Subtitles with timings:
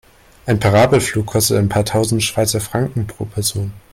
[0.47, 3.71] Ein Parabelflug kostet ein paar tausend Schweizer Franken pro Person.